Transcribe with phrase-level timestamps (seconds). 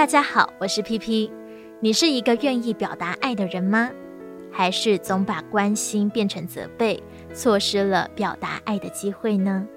[0.00, 1.30] 大家好，我是 PP。
[1.78, 3.90] 你是一个愿意表达爱的人吗？
[4.50, 7.02] 还是总把关心变成责备，
[7.34, 9.68] 错失了表达爱的机会呢？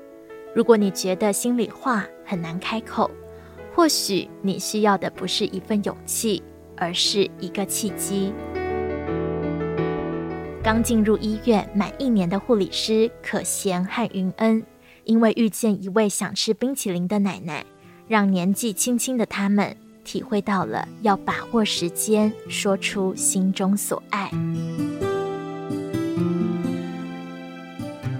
[0.55, 3.11] 如果你觉得心里话很难开口，
[3.75, 6.41] 或许你需要的不是一份勇气，
[6.77, 8.31] 而是一个契机。
[10.63, 14.65] 刚进入医院满一年的护理师可贤和云恩，
[15.03, 17.65] 因为遇见一位想吃冰淇淋的奶奶，
[18.07, 24.29] 让年纪轻轻的他们体会到了要把握时间，说出心中所爱。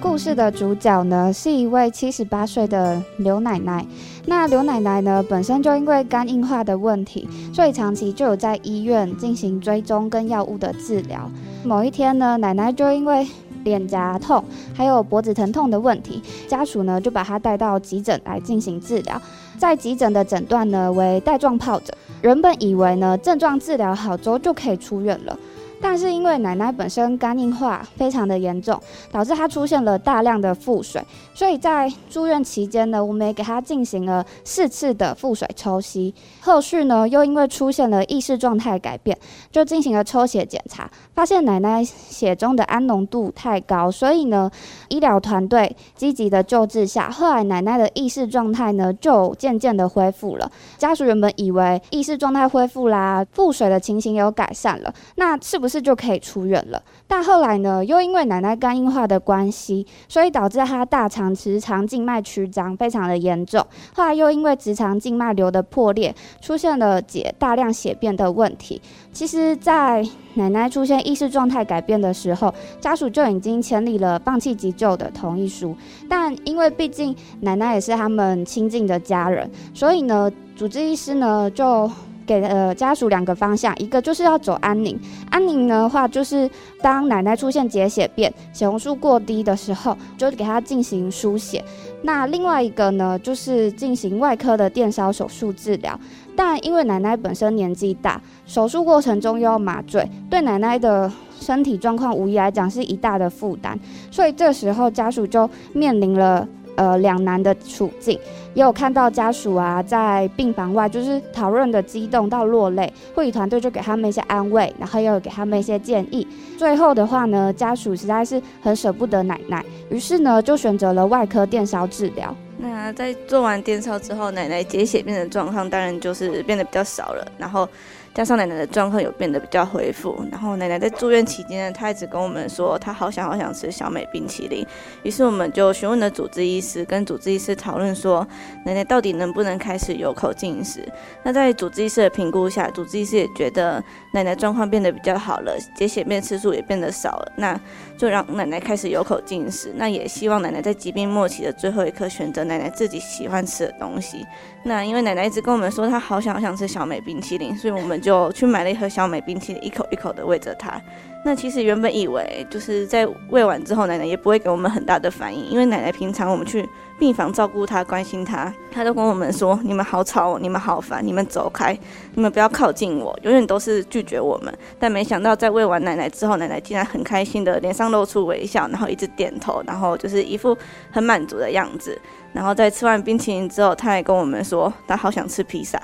[0.02, 3.86] 故事的主角呢，是一位七十八岁的刘奶奶。
[4.26, 11.32] 那刘奶奶呢，本身就因为肝硬化的问题，所以长期就有在医院进行追踪跟药物的治疗。
[11.64, 13.28] 某一天呢，奶奶就因为
[13.64, 19.22] 脸颊痛，还有脖子疼痛的问题，家属呢就把他带到急诊来进行治疗。
[19.58, 25.38] 在急诊的诊断呢为带状疱疹，原本以为呢症状治疗好之后就可以出院了。
[25.84, 28.80] 但是因为奶奶本身肝硬化非常的严重，
[29.12, 31.04] 导致她出现了大量的腹水，
[31.36, 36.16] 所以在住院期间呢，我们也给她进行了四次的腹水抽吸。
[36.40, 39.16] 后续呢，又因为出现了意识状态改变，
[39.52, 44.50] 就进行了抽血检查，发现奶奶血中的氨浓度太高，所以呢，
[44.88, 50.50] 医疗团队积极的救治下，后来奶奶的意识状态呢就渐渐的恢复了。
[50.78, 55.73] 家属原本以为意识状态恢复啦，腹水的情形有改善了，那是不是？
[55.74, 63.66] 是就可以出院了，但后来呢，又因为奶奶肝硬化的关系，所以导致她大肠直肠静脉曲张非常的严重。
[63.96, 68.80] 后来又因为直肠静脉瘤的破裂，出现了解大量血便的问题。
[69.12, 75.76] 其实，在奶奶出现意识状态改变的时候，家属就已经签立了放弃急救的同意书。
[76.08, 81.90] 但因为毕竟奶奶也是他们亲近的家人，所以呢，主治医师呢就。
[82.26, 86.50] 给呃家属两个方向，一个就是要走安宁，安宁的话就是
[86.82, 91.64] 当奶奶出现结血便、血红素过低的时候，就给她进行输血。
[92.02, 96.00] 那另外一个呢，就是进行外科的电烧手术治疗。
[96.36, 106.48] 但因为奶奶本身年纪大，手术过程中又要麻醉，对奶奶的身体状况无疑来讲是一大的负担，所以这时候家属就面临了。
[106.76, 108.18] 呃，两难的处境，
[108.54, 116.28] 也有看到家属啊，在病房外就是讨论的激动到落泪，护理团队就给他们一些安慰，然后又给他们一些建议。
[116.58, 122.36] 最后的话呢，家属实在是很舍不得奶奶，于是呢，就选择了外科电烧治疗。
[122.58, 127.68] 那在做完电烧之后，奶奶解血病的状况当然就是变得比较少了，然后。
[128.14, 134.64] 加上奶奶的状况有变得比较恢复，然后奶奶在住院期间呢，她一直跟我们说她好想好想吃小美冰淇淋，
[135.02, 138.26] 于是我们就询问了主治医师，跟主治医师讨论说
[138.66, 140.88] 奶奶到底能不能开始有口进食。
[141.24, 147.60] 那在主治医师的评估下，主治医师也觉得奶奶状况变得比较好了，结血便次数也变得少了，那
[147.98, 149.74] 就让奶奶开始有口进食。
[149.76, 154.24] 那也希望奶奶在疾病末期的最后一刻选择奶奶自己喜欢吃的东西。
[154.64, 158.03] 那因为奶奶一直跟我们说她好想好想吃小美冰淇淋，所以我们。
[158.04, 160.80] 就去买了一盒小美冰淇淋，一口一口的喂着她。
[161.26, 166.68] 那其实原本以为就是在喂完之后，奶奶也不会给我们很大的反应，因为奶奶平常我们去
[167.00, 171.80] 病房照顾她、关心她，她都跟我们说：“你们好吵，你们好烦，你们走开，
[172.14, 174.54] 你们不要靠近我。”永远都是拒绝我们。
[174.78, 180.58] 但没想到在喂完奶奶之后，奶奶竟然很开心的脸上露出微笑，然后一直点头，然后就是一副
[180.92, 181.98] 很满足的样子。
[182.34, 185.82] 然后在吃完冰淇淋之后，她还跟我们说：“她好想吃披萨。”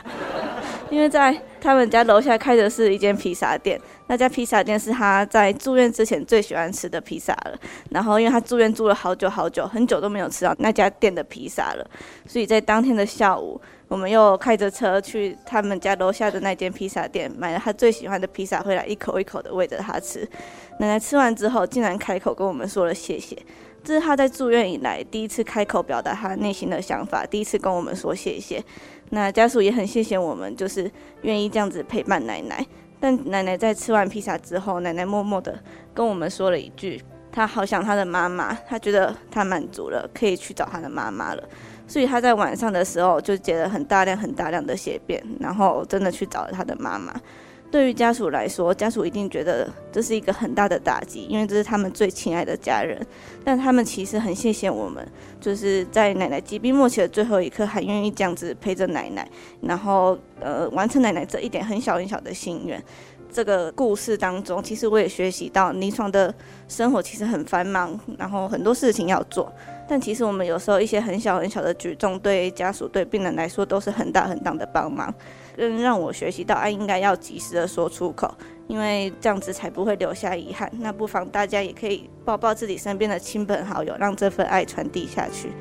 [0.90, 7.58] 因为在他们家楼下开的是一间披萨店，那家披萨店是他在住院之前最喜欢吃的披萨了。
[7.92, 11.88] 然后因为他住院住了好久好久，很久都没有吃到那家店的披萨了，
[12.26, 20.28] 所以在当天的下午，我们又开着车去他们家楼下的那间披萨店，买了他最喜欢的披萨回来，一口一口的喂着他吃。
[20.80, 23.38] 奶奶吃完之后，竟然开口跟我们说了谢谢。
[23.82, 28.62] 这是他在住院以来第一次开口表达他内心的想法，第一次跟我们说谢谢。
[29.10, 30.90] 那家属也很谢谢我们，就是
[31.22, 32.66] 愿意这样子陪伴奶奶。
[33.00, 35.58] 但奶奶在吃完披萨之后，奶奶默默的
[35.94, 37.02] 跟我们说了一句
[37.32, 41.44] ：“她好想她的妈妈，她觉得她满足了，可以去找她的妈妈了。”
[41.88, 47.14] 所以她在晚上的时候就解了很大量、很大量的血便，然后真的去找了她的妈妈。
[47.72, 53.00] 对于家属来说，家属一定觉得这是一个很大的打击，因为这是他们最亲爱的家人。
[53.44, 55.08] 但他们其实很谢谢我们，
[55.40, 59.28] 就是在奶奶疾病末期的最后一刻，还愿意这样子陪着奶奶，
[59.62, 62.84] 然后呃完成奶奶这一点很小很小的心愿。
[63.32, 66.34] 这个故事当中，其实我也学习到，临床的
[66.68, 69.52] 生活其实很繁忙，然后很多事情要做。
[69.88, 75.14] 但其实我们有时候一些很小很小的举动，对家属、对病人来说都是很大很大的帮忙，
[75.56, 78.32] 更让我学习到爱应该要及时的说出口，
[78.68, 80.72] 因为这样子才不会留下遗憾。
[80.80, 85.52] 那不妨大家也可以抱抱自己身边的亲朋好友，让这份爱传递下去。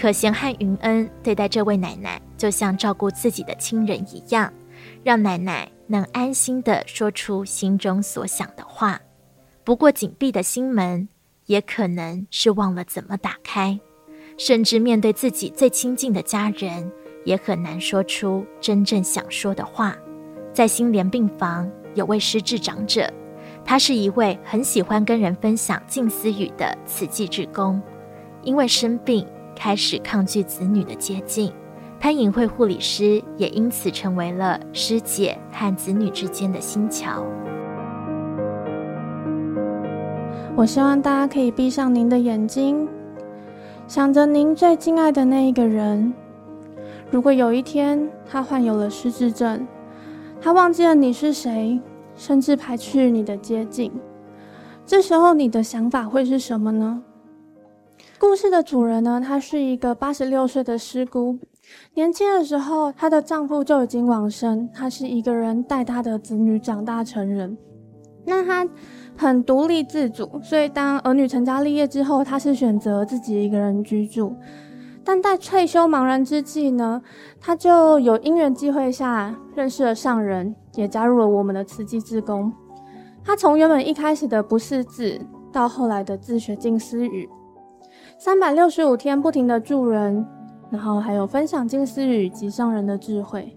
[0.00, 4.52] 可贤和云恩对待这位奶奶，就像照顾自己的亲人一样，
[5.02, 9.00] 让奶奶能安心地说出心中所想的话。
[9.64, 11.08] 不过，紧闭的心门
[11.46, 13.78] 也可能是忘了怎么打开，
[14.36, 16.90] 甚至面对自己最亲近的家人，
[17.24, 19.96] 也很难说出真正想说的话。
[20.52, 23.12] 在心莲病房有位失智长者，
[23.64, 27.80] 他是一位很喜欢跟人分享静思语的慈济志工，
[28.42, 29.26] 因为生病。
[29.60, 31.52] 开始抗拒子女的接近，
[32.00, 37.24] 潘颖慧护理师也因此成为了师姐和子女之间的新桥。
[40.54, 42.88] 我希望大家可以闭上您的眼睛，
[43.88, 46.14] 想着您最敬爱的那一个人。
[47.10, 49.66] 如果有一天他患有了失智症，
[50.40, 51.80] 他忘记了你是谁，
[52.14, 53.90] 甚至排斥你的接近，
[54.86, 57.02] 这时候你的想法会是什么呢？
[58.20, 61.38] 故事的主人呢，他是一个八十六岁的师姑。
[61.94, 67.56] 年轻的时候，她的丈夫就已经往生，她是一个人带她的子女长大成人。
[68.24, 68.68] 那她
[69.16, 74.36] 很独立自主，所以当儿女成家立业之后，她是选择自己一个人居住。
[75.04, 77.00] 但在退休茫然之际呢，
[77.40, 82.52] 她就有因缘机会下认识了上人，也加入了我们的慈济志工。
[83.24, 85.18] 她从原本一开始的不识字，
[85.50, 87.28] 到后来的自学静思语。
[88.18, 90.26] 三百六十五天不停的助人，
[90.70, 93.56] 然后还有分享静思语及上人的智慧。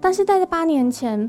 [0.00, 1.28] 但是在这八年前，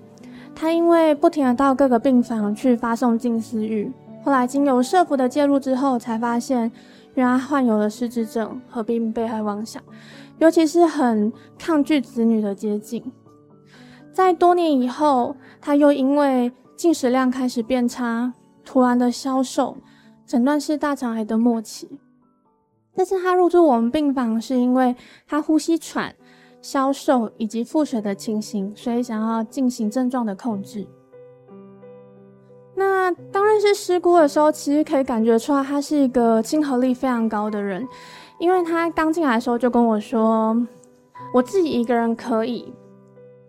[0.54, 3.92] 他因为不停的到各个病房去发送静思语，
[4.24, 6.72] 后来经由社福的介入之后，才发现
[7.16, 9.82] 原来患有了失智症，合并被害妄想，
[10.38, 13.12] 尤其是很抗拒子女的接近。
[14.12, 18.34] 在多年以后，他又因为进食量开始变差，
[18.66, 19.78] 突然的消瘦，
[20.26, 22.00] 诊断是大肠癌的末期。
[22.98, 24.96] 但是他入住我们病房，是因为
[25.28, 26.16] 他呼吸喘、
[26.64, 30.88] 消瘦以及腹水的情形，所以想要进行症状的控制。
[32.74, 37.88] 那当认识师姑的时候，其实可以感觉出来，他是一个亲和力非常高的人，
[38.40, 40.58] 因为他刚进来的时候就跟我说
[41.36, 42.74] ：“我自己一个人可以，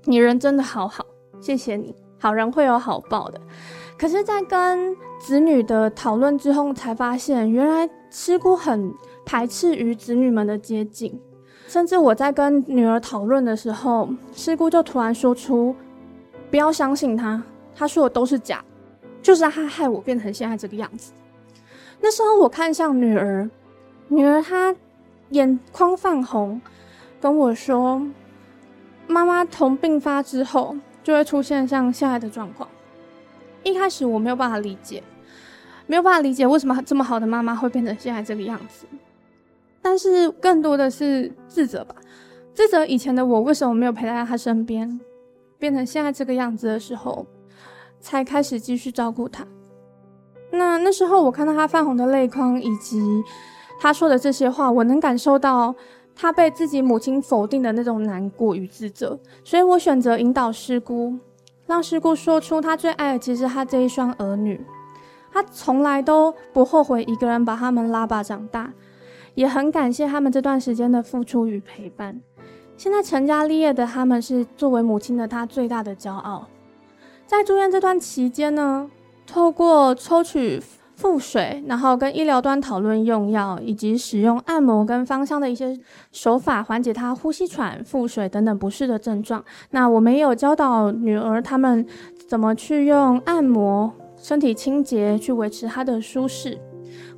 [0.05, 1.03] 你人真的好好，
[1.41, 3.41] 谢谢你，好人会有好报的。”
[3.99, 8.93] 可是，在跟子女的讨论之后，才发现原来师姑很。
[9.29, 11.21] 排斥与子女们的接近，
[11.67, 15.77] 甚至我在跟女儿讨论的时候，师姑就突然说出
[16.51, 17.43] ：“不要相信他，
[17.75, 18.65] 他说的都是假，
[19.21, 21.13] 就是他害我变成现在这个样子。”
[22.01, 23.51] 那时候我看向女儿，
[24.09, 24.75] 女儿她
[25.29, 26.59] 眼眶泛红，
[27.21, 28.01] 跟我说
[29.07, 32.67] ：“妈妈从病发之后就会出现像现在的状况。”
[33.63, 35.03] 一开始我没有办法理解，
[35.87, 38.87] 没有办法理解为什么这么好的妈妈会变成现在这个样子。
[39.89, 41.95] 但是更多的是自责吧，
[42.53, 45.01] 自责以前的我为什么没有陪在他身边，
[45.59, 47.27] 变成现在这个样子的时候，
[47.99, 49.47] 才开始继续照顾他。
[50.51, 53.01] 那那时候我看到他泛红的泪眶，以及
[53.81, 55.75] 他说的这些话，我能感受到
[56.15, 61.17] 他被自己母亲否定的那种难过与自责，所以我选择引导师姑，
[61.67, 64.63] 让师姑说出他最爱的其实他这一双儿女，
[65.33, 68.71] 他从来都不后悔一个人把他们拉拔长大。
[69.39, 72.21] 也很感谢他们这段时间的付出与陪伴。
[72.77, 76.49] 现在成家立业的他们，是作为母亲的他最大的骄傲。
[77.25, 78.91] 在住院这段期间呢，
[79.29, 80.61] 透过抽取
[80.97, 85.79] 腹水，然后跟医疗端讨论用药，以及使用按摩跟芳香的一些
[86.11, 89.45] 手法，缓解他呼吸喘、腹水等等不适的症状。
[89.71, 91.87] 那我们也有教导女儿他们
[92.29, 96.59] 怎么去用按摩、身体清洁去维持他的舒适。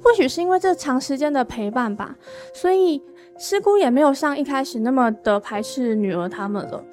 [0.02, 2.16] 或许是因为这长时间的陪伴吧，
[2.54, 3.02] 所以
[3.38, 6.84] 师姑也没有像一开始那么的排斥女儿他们了。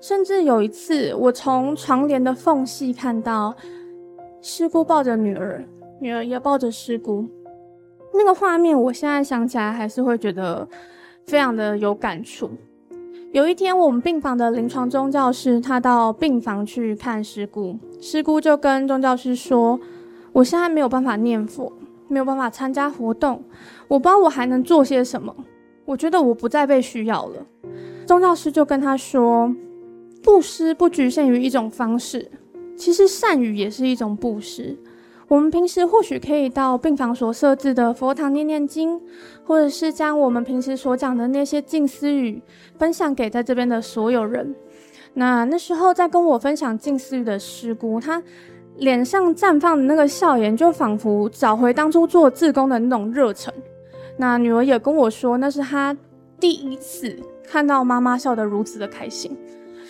[0.00, 3.54] 甚至有一次，我从床帘的缝隙看到
[4.42, 5.64] 师姑抱着女儿，
[6.00, 7.26] 女儿也抱着师姑，
[8.12, 10.68] 那个画面，我现在想起来还是会觉得
[11.26, 12.50] 非常的有感触。
[13.32, 19.80] 有一天，我们病房的临床宗教师他到病房去看师姑，师姑就跟宗教师说
[20.32, 21.72] ：“我现在没有办法念佛。”
[22.08, 23.42] 没有办法参加活动，
[23.88, 25.34] 我不知道我还能做些什么。
[25.84, 27.46] 我觉得我不再被需要了。
[28.06, 29.54] 宗教师就跟他说
[30.22, 32.30] ：“布施不局限于一种方式，
[32.76, 34.78] 其实善语也是一种布施。
[35.28, 39.00] 我们平时或许可以到病房所设置的佛堂念念经，
[39.44, 42.42] 或者是将我们平时所讲的那些静思语
[42.78, 44.54] 分享给在这边的所有人。
[45.14, 48.22] 那那时候在跟我分享静思语的师姑，她
[48.76, 53.52] 脸上绽放的那个笑颜，就仿佛找回当初做志工的那种热忱。
[54.16, 55.96] 那女儿也跟我说，那是她
[56.38, 57.16] 第一次
[57.46, 59.36] 看到妈妈笑得如此的开心。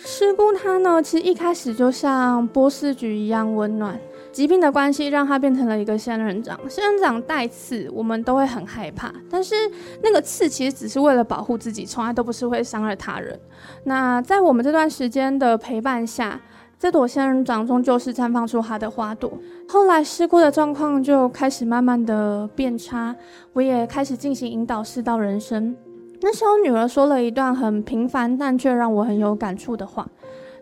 [0.03, 3.99] 师姑她呢，其实一开始就像波斯菊一样温暖。
[4.31, 6.59] 疾病的关系让她变成了一个仙人掌。
[6.67, 9.55] 仙人掌带刺，我们都会很害怕，但是
[10.03, 13.39] 那个刺其实只是为了保护自己，从来都不是会伤害他人。
[13.85, 16.39] 那在我们这段时间的陪伴下，
[16.77, 19.31] 这朵仙人掌终究是绽放出它的花朵。
[19.67, 23.15] 后来师姑的状况就开始慢慢的变差，
[23.53, 25.75] 我也开始进行引导师道人生。
[26.21, 30.07] 那时候女儿说了一段很平凡但却让我很有感触的话。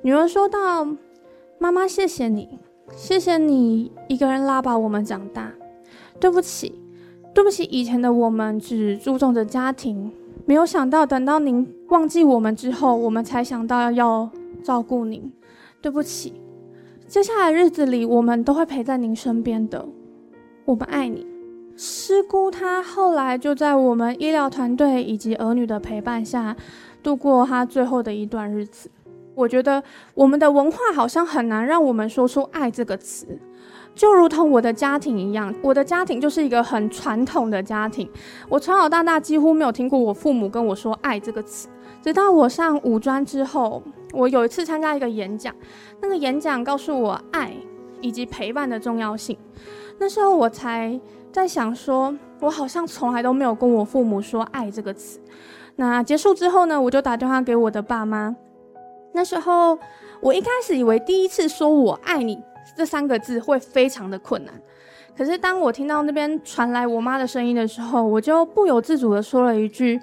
[0.02, 0.86] 女儿说道
[1.60, 2.60] ：“妈妈，谢谢你，
[2.96, 5.52] 谢谢你一个人拉把我们长大。
[6.20, 6.82] 对不起，
[7.34, 10.12] 对不起，以前的我们只注重着家庭，
[10.46, 14.30] 没有想到等到您忘记我们之后，我们才想到要
[14.64, 15.32] 照顾您。”
[15.84, 16.32] 对不起，
[17.10, 19.86] 接下来日子里我们都会陪在您身边的，
[20.64, 21.28] 我们爱你。
[21.76, 26.56] 师姑她后来就在我们医疗团队以及儿女的陪伴下，
[27.04, 28.90] 度过她最后的一段日子。
[29.36, 33.28] 我觉得我们的文化好像很难让我们说出“爱”这个词，
[33.94, 38.10] 就如同我的家庭一样，我的家庭就是一个很传统的家庭，
[38.48, 41.68] 我从小到大几乎没有听过我父母跟我说“爱”这个词。
[42.02, 43.82] 直到我上五专之后，
[44.14, 45.54] 我有一次参加一个演讲，
[46.00, 47.52] 那个演讲告诉我爱
[48.00, 49.36] 以及陪伴的重要性。
[49.98, 51.00] 那时候我才
[51.32, 55.20] 在想说，我好像从来都没有跟我父母说“爱”这个词。
[55.76, 58.36] 那结束之后呢，我就打电话给我的爸妈。
[59.14, 59.78] 那时候
[60.22, 62.40] 我一开始以为第一次说我爱你
[62.78, 64.54] 这三个字会非常的困难，
[65.18, 70.00] 可是当我听到那边传来我妈的声音的时候，我就不由自主的说了一句：“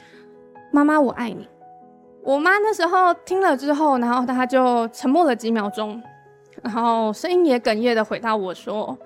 [0.72, 1.46] 妈妈，我爱你。”
[2.22, 6.00] 我妈那时候听了之后，然后她就沉默了几秒钟，
[6.62, 8.96] 然后声音也哽咽的回答我说：“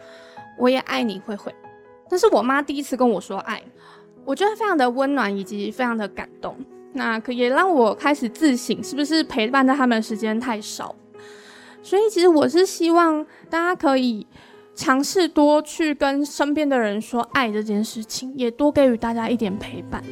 [0.58, 1.54] 我也爱你，慧慧。”
[2.08, 3.62] 这是我妈第一次跟我说爱，
[4.24, 6.56] 我觉得非常的温暖以及非常的感动。
[6.92, 10.94] 那可也让我开始自省，是不是陪伴在他们的时间太少？
[11.82, 14.26] 所以其实我是希望大家可以
[14.74, 20.02] 尝试多去跟身边的人说爱这件事情，也多给予大家一点陪伴。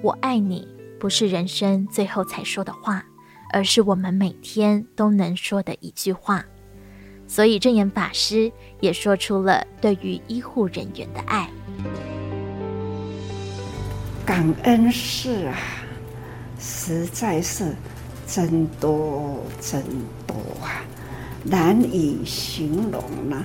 [0.00, 0.66] 我爱你，
[1.00, 3.04] 不是人生最后才说的话，
[3.52, 6.44] 而是我们每天都能说的一句话。
[7.26, 8.50] 所以证严法师
[8.80, 11.50] 也说出了对于医护人员的爱。
[14.24, 15.58] 感恩事啊，
[16.60, 17.74] 实在是
[18.24, 19.82] 真多真
[20.28, 20.84] 多啊，
[21.42, 23.44] 难以形容呢、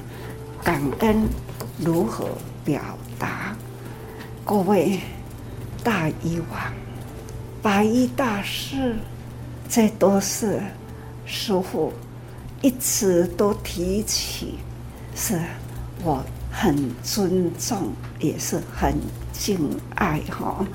[0.63, 1.27] 感恩
[1.79, 2.29] 如何
[2.63, 2.79] 表
[3.17, 3.55] 达？
[4.45, 4.99] 各位。
[5.83, 6.73] 大医王、
[7.61, 8.95] 白衣大士，
[9.67, 10.61] 这都是
[11.25, 11.91] 师傅
[12.61, 14.59] 一直都提起，
[15.13, 15.37] 是
[16.01, 18.95] 我很尊重，也是很
[19.33, 19.59] 敬
[19.95, 20.65] 爱哈。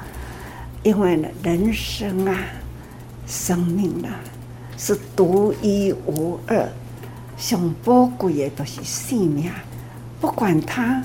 [0.83, 2.39] 因为呢，人生啊，
[3.27, 4.21] 生命啊，
[4.77, 6.69] 是独一无二，
[7.39, 9.51] 上宝贵的都是性命，
[10.21, 11.03] 不管它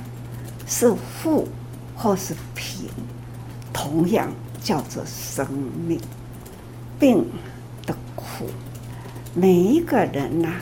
[0.67, 1.47] 是富
[1.95, 2.89] 或是贫。
[3.73, 5.45] 同样叫做生
[5.87, 5.99] 命，
[6.99, 7.25] 病
[7.85, 8.45] 的苦，
[9.33, 10.53] 每一个人呐、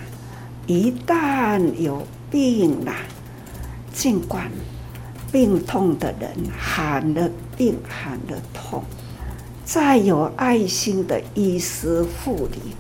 [0.65, 2.95] 一旦有病啦、
[3.93, 4.49] 尽管
[5.31, 8.83] 病痛的人喊了病喊了痛，
[9.65, 12.73] 再有爱心的医师护理，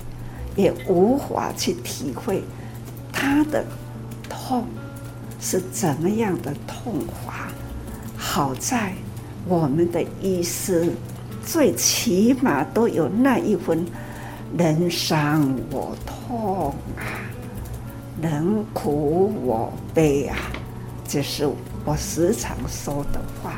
[0.55, 2.41] 也无法去体会
[3.11, 3.63] 他的
[4.27, 4.65] 痛
[5.39, 6.95] 是怎么样的痛
[7.25, 7.49] 法。
[8.17, 8.93] 好在。
[9.47, 10.91] 我们的医师
[11.43, 13.85] 最起码都有那一份
[14.57, 17.01] 人伤我痛啊，
[18.21, 20.37] 人苦我悲啊，
[21.07, 21.49] 这是
[21.83, 23.53] 我时常说的话。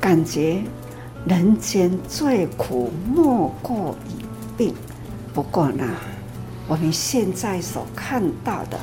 [0.00, 0.62] 感觉
[1.26, 4.24] 人间最苦莫过于
[4.56, 4.74] 病。
[5.32, 5.84] 不过呢，
[6.66, 8.78] 我们现在所看到的，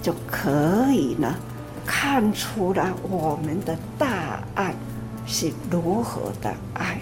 [0.00, 1.34] 就可以呢
[1.84, 4.74] 看出了我们的大爱。
[5.26, 7.00] 是如何的爱？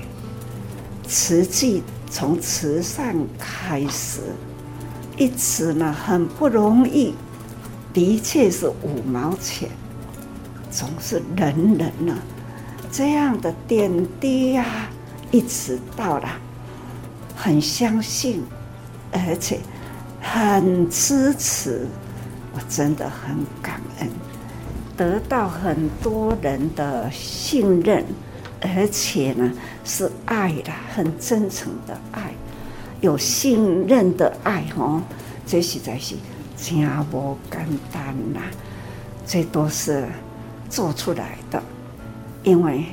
[1.07, 4.21] 慈济从慈善开始，
[5.19, 7.15] 一直呢很不容易，
[7.93, 9.69] 的确是五毛钱，
[10.71, 12.17] 总是人人呢
[12.91, 14.89] 这样的点滴呀、
[15.31, 16.29] 一直到了
[17.37, 18.43] 很相信，
[19.13, 19.61] 而且
[20.23, 21.87] 很支持，
[22.55, 24.09] 我真的很感恩，
[24.97, 28.05] 得到很多人的信任，
[28.61, 29.53] 而且呢
[29.85, 32.33] 是爱的，很真诚的爱，
[33.01, 35.03] 有信任的爱哦，
[35.47, 36.15] 这实在是
[36.57, 38.41] 真不简单呐，
[39.27, 40.07] 这都是
[40.69, 41.63] 做出来的，
[42.43, 42.85] 因为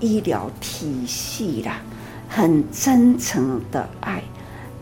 [0.00, 1.80] 医疗体系啦，
[2.28, 4.22] 很真诚的爱，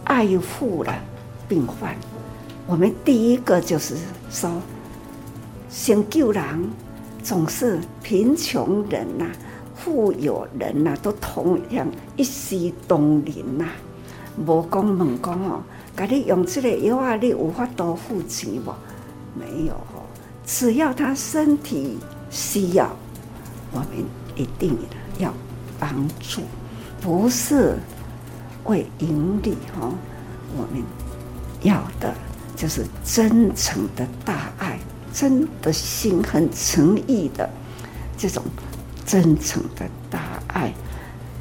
[0.05, 0.95] 爱护了。
[1.49, 1.95] 病患，
[2.67, 3.95] 我们第一个就是
[4.29, 4.51] 说，
[5.77, 6.43] 先救人，
[7.23, 9.31] 总是贫穷人呐、啊、
[9.75, 13.67] 富有人呐、啊，都同样一视同仁呐。
[14.39, 15.63] 无讲问讲哦，
[15.95, 18.73] 给你用这个药啊，你有法多付钱不？
[19.39, 20.01] 没有哦，
[20.47, 21.99] 只要他身体
[22.31, 22.91] 需要，
[23.71, 23.89] 我们
[24.35, 24.75] 一定
[25.19, 25.31] 要
[25.79, 26.41] 帮助，
[27.03, 27.77] 不是
[28.65, 29.93] 为盈利哈，
[30.57, 30.83] 我们。
[31.63, 32.15] 要的
[32.55, 34.79] 就是真诚的大爱，
[35.17, 37.49] 真的心很诚意的
[38.19, 38.43] 这种
[39.07, 40.75] 真诚的大爱，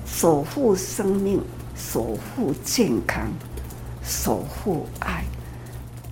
[0.05, 1.41] 守护生命，
[1.75, 3.27] 守护健康，
[4.01, 5.25] 守护爱，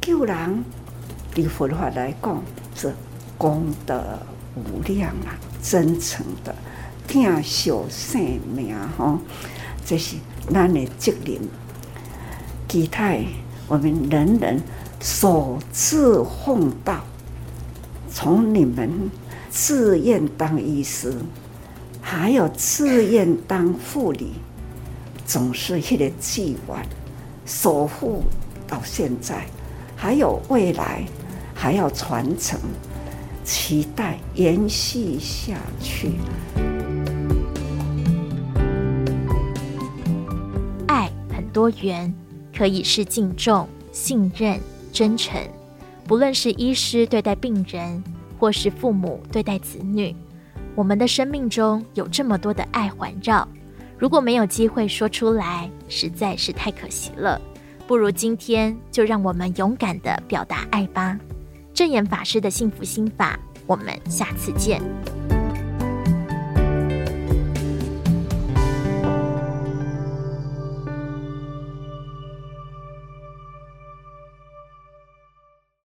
[0.02, 0.66] 救人，
[1.36, 2.44] 以佛法来讲
[2.76, 2.94] 是
[3.38, 4.20] 功德
[4.56, 5.32] 无量啊！
[5.62, 6.54] 真诚的
[7.08, 8.20] 听小生
[8.54, 9.18] 命哈，
[9.86, 10.18] 这是
[10.54, 11.40] 咱的责任，
[12.68, 13.16] 其他。
[13.70, 14.62] 我们人人
[15.00, 17.02] 守志奉道，
[18.14, 19.10] 从你们
[19.50, 21.16] 自愿当医师，
[22.00, 24.34] 还有自愿当护理，
[25.26, 26.84] 总是一个计划，
[27.44, 28.22] 守护
[28.68, 29.48] 到现在，
[29.96, 31.04] 还有未来，
[31.56, 32.60] 还要传承，
[33.44, 36.12] 期待延续下去。
[40.88, 42.14] 爱很多元。
[42.56, 44.60] 可以是敬重、信任、
[44.92, 45.42] 真诚，
[46.06, 48.04] 不论是医师对待病人，
[48.38, 50.16] 或是父母对待子女，
[50.76, 53.48] 我们的生命中有这么多的爱环绕，
[53.98, 57.42] 如果没有机会说出来，实在是太可惜了。
[57.88, 61.18] 不如今天就让我们勇敢的表达爱吧。
[61.74, 64.82] 证严法师的幸福心法，我们下次见。